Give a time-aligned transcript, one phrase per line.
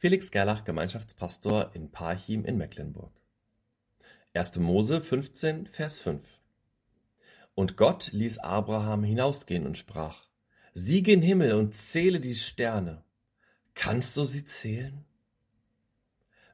[0.00, 3.10] Felix Gerlach, Gemeinschaftspastor in Parchim in Mecklenburg.
[4.32, 4.58] 1.
[4.58, 6.22] Mose 15, Vers 5.
[7.56, 10.28] Und Gott ließ Abraham hinausgehen und sprach,
[10.72, 13.02] Sieh gen Himmel und zähle die Sterne.
[13.74, 15.04] Kannst du sie zählen?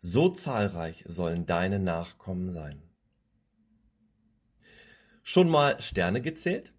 [0.00, 2.80] So zahlreich sollen deine Nachkommen sein.
[5.24, 6.72] Schon mal Sterne gezählt?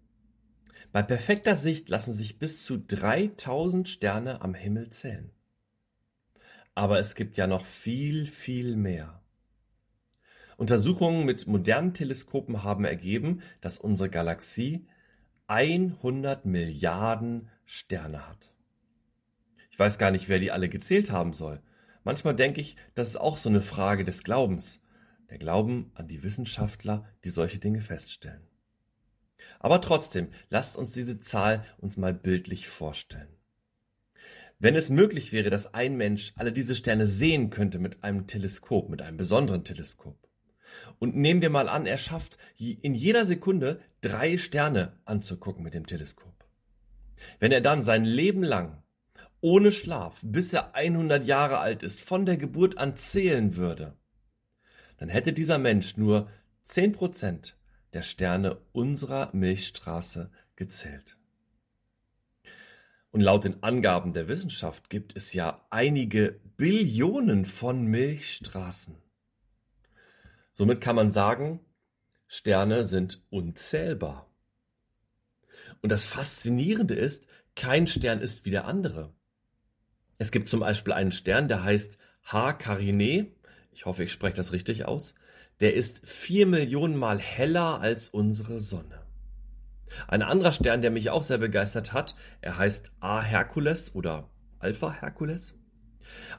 [0.92, 5.33] Bei perfekter Sicht lassen sich bis zu 3000 Sterne am Himmel zählen.
[6.74, 9.20] Aber es gibt ja noch viel, viel mehr.
[10.56, 14.86] Untersuchungen mit modernen Teleskopen haben ergeben, dass unsere Galaxie
[15.46, 18.54] 100 Milliarden Sterne hat.
[19.70, 21.60] Ich weiß gar nicht, wer die alle gezählt haben soll.
[22.04, 24.82] Manchmal denke ich, das ist auch so eine Frage des Glaubens.
[25.30, 28.46] Der Glauben an die Wissenschaftler, die solche Dinge feststellen.
[29.58, 33.34] Aber trotzdem, lasst uns diese Zahl uns mal bildlich vorstellen.
[34.58, 38.88] Wenn es möglich wäre, dass ein Mensch alle diese Sterne sehen könnte mit einem Teleskop,
[38.88, 40.16] mit einem besonderen Teleskop,
[40.98, 45.86] und nehmen wir mal an, er schafft in jeder Sekunde drei Sterne anzugucken mit dem
[45.86, 46.44] Teleskop.
[47.38, 48.82] Wenn er dann sein Leben lang
[49.40, 53.96] ohne Schlaf, bis er 100 Jahre alt ist, von der Geburt an zählen würde,
[54.96, 56.30] dann hätte dieser Mensch nur
[56.66, 57.52] 10%
[57.92, 61.18] der Sterne unserer Milchstraße gezählt.
[63.14, 68.96] Und laut den Angaben der Wissenschaft gibt es ja einige Billionen von Milchstraßen.
[70.50, 71.60] Somit kann man sagen,
[72.26, 74.28] Sterne sind unzählbar.
[75.80, 79.14] Und das Faszinierende ist, kein Stern ist wie der andere.
[80.18, 82.54] Es gibt zum Beispiel einen Stern, der heißt H.
[82.54, 83.26] Carinae.
[83.70, 85.14] Ich hoffe, ich spreche das richtig aus.
[85.60, 89.03] Der ist vier Millionen Mal heller als unsere Sonne.
[90.08, 94.92] Ein anderer Stern, der mich auch sehr begeistert hat, er heißt A Hercules oder Alpha
[94.92, 95.54] Hercules.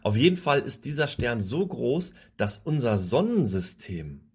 [0.04, 4.32] Auf jeden Fall ist dieser Stern so groß, dass unser Sonnensystem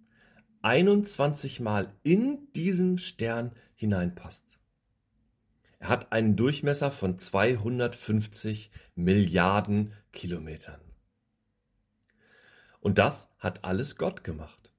[0.62, 4.59] 21 Mal in diesen Stern hineinpasst.
[5.78, 10.80] Er hat einen Durchmesser von 250 Milliarden Kilometern.
[12.80, 14.72] Und das hat alles Gott gemacht.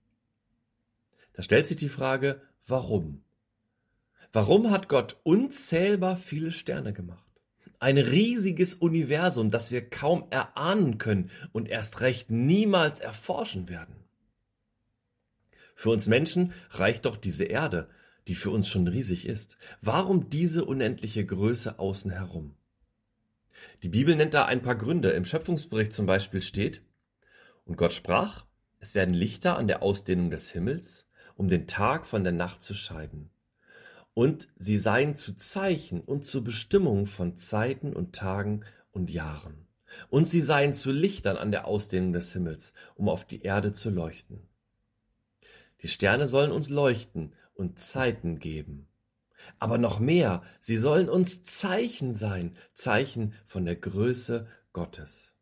[1.34, 3.24] Da stellt sich die Frage, warum?
[4.34, 7.26] Warum hat Gott unzählbar viele Sterne gemacht?
[7.80, 13.96] Ein riesiges Universum, das wir kaum erahnen können und erst recht niemals erforschen werden.
[15.76, 17.90] Für uns Menschen reicht doch diese Erde,
[18.28, 19.58] die für uns schon riesig ist.
[19.82, 22.56] Warum diese unendliche Größe außen herum?
[23.84, 25.10] Die Bibel nennt da ein paar Gründe.
[25.12, 26.84] Im Schöpfungsbericht zum Beispiel steht,
[27.66, 28.46] und Gott sprach,
[28.80, 31.06] es werden Lichter an der Ausdehnung des Himmels,
[31.36, 33.30] um den Tag von der Nacht zu scheiden
[34.14, 39.68] und sie seien zu Zeichen und zur Bestimmung von Zeiten und Tagen und Jahren.
[40.10, 43.90] Und sie seien zu Lichtern an der Ausdehnung des Himmels, um auf die Erde zu
[43.90, 44.48] leuchten.
[45.82, 48.88] Die Sterne sollen uns leuchten und Zeiten geben.
[49.60, 55.34] Aber noch mehr, sie sollen uns Zeichen sein, Zeichen von der Größe Gottes.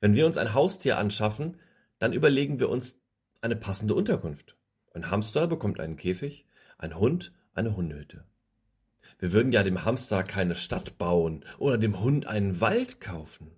[0.00, 1.58] Wenn wir uns ein Haustier anschaffen,
[1.98, 2.98] dann überlegen wir uns
[3.40, 4.56] eine passende Unterkunft.
[4.92, 6.46] Ein Hamster bekommt einen Käfig,
[6.78, 8.24] ein Hund eine Hundehütte.
[9.18, 13.50] Wir würden ja dem Hamster keine Stadt bauen oder dem Hund einen Wald kaufen.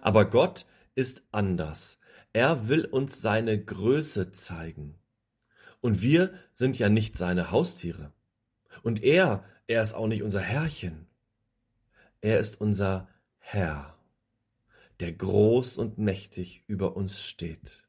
[0.00, 1.98] Aber Gott ist anders.
[2.32, 4.94] Er will uns seine Größe zeigen.
[5.80, 8.12] Und wir sind ja nicht seine Haustiere.
[8.82, 11.06] Und er, er ist auch nicht unser Herrchen.
[12.20, 13.96] Er ist unser Herr,
[15.00, 17.82] der groß und mächtig über uns steht.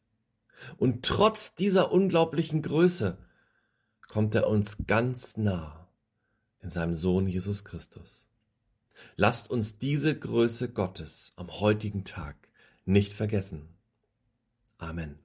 [0.77, 3.17] Und trotz dieser unglaublichen Größe
[4.11, 5.87] kommt er uns ganz nah
[6.59, 8.27] in seinem Sohn Jesus Christus.
[9.15, 12.35] Lasst uns diese Größe Gottes am heutigen Tag
[12.83, 13.69] nicht vergessen.
[14.77, 15.17] Amen.